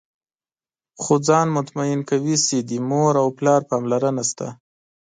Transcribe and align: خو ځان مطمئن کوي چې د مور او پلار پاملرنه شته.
خو 1.01 1.13
ځان 1.27 1.47
مطمئن 1.57 1.99
کوي 2.09 2.35
چې 2.45 2.57
د 2.69 2.71
مور 2.89 3.13
او 3.21 3.27
پلار 3.37 3.61
پاملرنه 3.69 4.23
شته. 4.29 4.47